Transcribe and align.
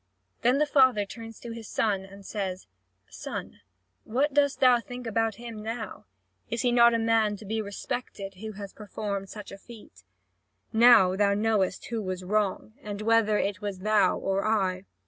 Then 0.41 0.57
the 0.57 0.65
father 0.65 1.05
turns 1.05 1.39
to 1.41 1.51
his 1.51 1.67
son, 1.67 2.03
and 2.05 2.25
says: 2.25 2.65
"Son, 3.07 3.61
what 4.03 4.33
dost 4.33 4.59
thou 4.59 4.79
think 4.79 5.05
about 5.05 5.35
him 5.35 5.61
now? 5.61 6.05
Is 6.49 6.63
he 6.63 6.71
not 6.71 6.95
a 6.95 6.97
man 6.97 7.37
to 7.37 7.45
be 7.45 7.61
respected 7.61 8.33
who 8.33 8.53
has 8.53 8.73
performed 8.73 9.29
such 9.29 9.51
a 9.51 9.59
feat? 9.59 10.03
Now 10.73 11.15
thou 11.15 11.35
knowest 11.35 11.85
who 11.89 12.01
was 12.01 12.23
wrong, 12.23 12.73
and 12.81 13.03
whether 13.03 13.37
it 13.37 13.61
was 13.61 13.81
thou 13.81 14.17
or 14.17 14.43
I. 14.43 14.85